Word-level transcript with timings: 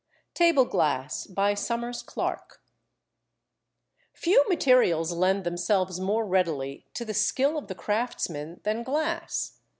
TABLE 0.33 0.65
GLASS 0.65 1.27
Few 4.13 4.49
materials 4.49 5.11
lend 5.11 5.43
themselves 5.43 5.99
more 5.99 6.25
readily 6.25 6.87
to 6.95 7.05
the 7.05 7.13
skill 7.13 7.55
of 7.55 7.67
the 7.67 7.75
craftsman 7.75 8.61
than 8.63 8.81
glass. 8.81 9.59